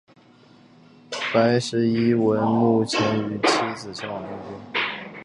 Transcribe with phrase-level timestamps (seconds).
[1.31, 4.17] 白石一文目前与妻子住在东
[4.73, 5.11] 京。